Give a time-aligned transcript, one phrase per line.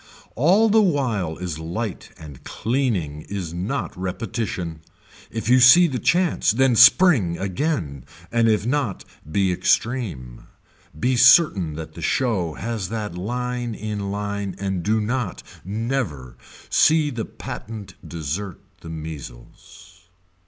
[0.35, 4.81] All the while is light and cleaning is not repetition.
[5.29, 10.47] If you see the chance then spring again and if not be extreme,
[10.99, 16.35] be certain that the show has that line in line and do not, never,
[16.71, 20.07] see the patent desert the measles.